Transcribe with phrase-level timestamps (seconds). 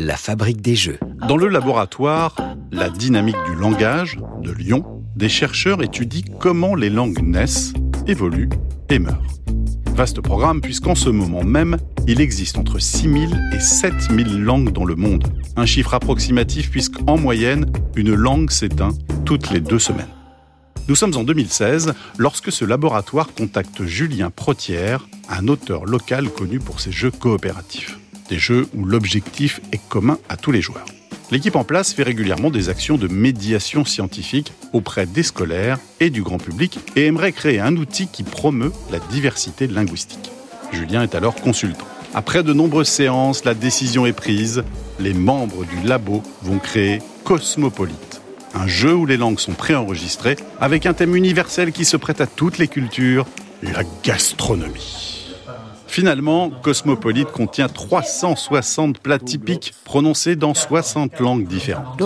[0.00, 0.98] La fabrique des jeux.
[1.28, 2.34] Dans le laboratoire
[2.72, 7.72] La dynamique du langage de Lyon, des chercheurs étudient comment les langues naissent,
[8.08, 8.50] évoluent
[8.90, 9.22] et meurent.
[9.94, 11.76] Vaste programme puisqu'en ce moment même,
[12.08, 15.28] il existe entre 6000 et 7000 langues dans le monde.
[15.54, 20.10] Un chiffre approximatif puisqu'en moyenne, une langue s'éteint toutes les deux semaines.
[20.88, 26.80] Nous sommes en 2016 lorsque ce laboratoire contacte Julien Protière, un auteur local connu pour
[26.80, 27.96] ses jeux coopératifs.
[28.28, 30.86] Des jeux où l'objectif est commun à tous les joueurs.
[31.30, 36.22] L'équipe en place fait régulièrement des actions de médiation scientifique auprès des scolaires et du
[36.22, 40.30] grand public et aimerait créer un outil qui promeut la diversité linguistique.
[40.72, 41.86] Julien est alors consultant.
[42.14, 44.64] Après de nombreuses séances, la décision est prise.
[45.00, 48.20] Les membres du labo vont créer Cosmopolite,
[48.54, 52.26] un jeu où les langues sont préenregistrées avec un thème universel qui se prête à
[52.26, 53.26] toutes les cultures,
[53.62, 55.23] la gastronomie.
[55.94, 62.00] Finalement, Cosmopolite contient 360 plats typiques prononcés dans 60 langues différentes.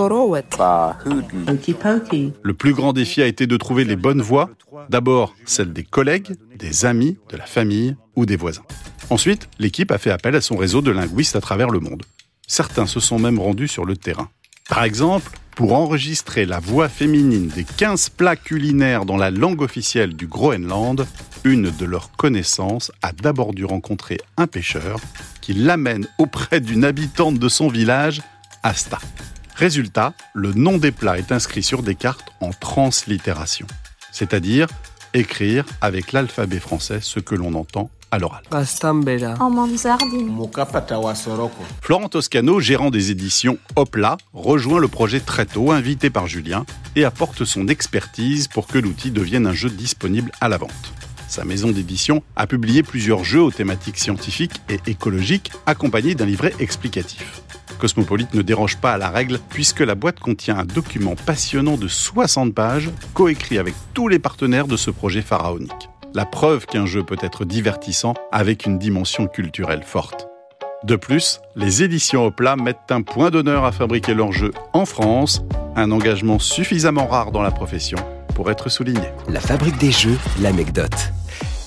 [2.42, 4.50] Le plus grand défi a été de trouver les bonnes voix.
[4.90, 8.64] D'abord, celles des collègues, des amis, de la famille ou des voisins.
[9.08, 12.02] Ensuite, l'équipe a fait appel à son réseau de linguistes à travers le monde.
[12.46, 14.28] Certains se sont même rendus sur le terrain.
[14.68, 20.14] Par exemple, pour enregistrer la voix féminine des 15 plats culinaires dans la langue officielle
[20.14, 21.04] du Groenland,
[21.42, 25.00] une de leurs connaissances a d'abord dû rencontrer un pêcheur
[25.40, 28.22] qui l'amène auprès d'une habitante de son village,
[28.62, 29.00] Asta.
[29.56, 33.66] Résultat, le nom des plats est inscrit sur des cartes en translittération,
[34.12, 34.68] c'est-à-dire
[35.12, 38.42] écrire avec l'alphabet français ce que l'on entend à l'oral.
[41.80, 46.64] Florent Toscano, gérant des éditions Hopla, rejoint le projet très tôt, invité par Julien,
[46.96, 50.92] et apporte son expertise pour que l'outil devienne un jeu disponible à la vente.
[51.28, 56.54] Sa maison d'édition a publié plusieurs jeux aux thématiques scientifiques et écologiques, accompagnés d'un livret
[56.58, 57.42] explicatif.
[57.78, 61.86] Cosmopolite ne déroge pas à la règle puisque la boîte contient un document passionnant de
[61.86, 65.88] 60 pages, coécrit avec tous les partenaires de ce projet pharaonique
[66.18, 70.26] la preuve qu'un jeu peut être divertissant avec une dimension culturelle forte.
[70.82, 75.44] De plus, les éditions Opla mettent un point d'honneur à fabriquer leurs jeux en France,
[75.76, 77.98] un engagement suffisamment rare dans la profession
[78.34, 79.12] pour être souligné.
[79.28, 81.12] La fabrique des jeux, l'anecdote.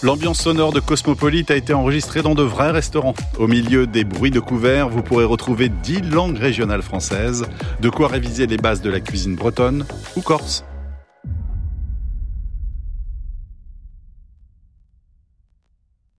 [0.04, 3.16] L'ambiance sonore de Cosmopolite a été enregistrée dans de vrais restaurants.
[3.40, 7.46] Au milieu des bruits de couverts, vous pourrez retrouver 10 langues régionales françaises,
[7.80, 9.86] de quoi réviser les bases de la cuisine bretonne
[10.18, 10.66] ou corse.